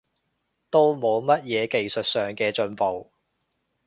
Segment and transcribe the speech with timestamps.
[0.71, 3.11] 都冇乜嘢技術上嘅進步